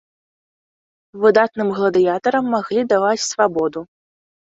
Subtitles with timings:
[1.27, 3.89] Выдатным гладыятарам маглі даваць свабоду.